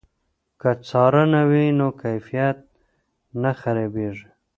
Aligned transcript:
که 0.61 0.71
څارنه 0.87 1.41
وي 1.49 1.65
نو 1.79 1.87
کیفیت 2.01 2.57
نه 3.41 3.51
خرابېږي. 3.59 4.29